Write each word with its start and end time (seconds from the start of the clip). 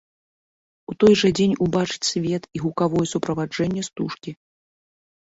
У 0.91 0.95
той 1.01 1.13
жа 1.21 1.29
дзень 1.39 1.51
убачыць 1.65 2.07
свет 2.11 2.43
і 2.59 2.61
гукавое 2.63 3.03
суправаджэнне 3.11 3.83
стужкі. 3.89 4.31